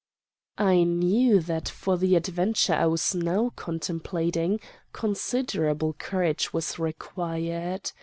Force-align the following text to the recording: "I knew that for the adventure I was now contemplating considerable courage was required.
"I 0.57 0.81
knew 0.83 1.39
that 1.41 1.69
for 1.69 1.95
the 1.95 2.15
adventure 2.15 2.73
I 2.73 2.87
was 2.87 3.13
now 3.13 3.51
contemplating 3.55 4.59
considerable 4.93 5.93
courage 5.93 6.51
was 6.51 6.79
required. 6.79 7.91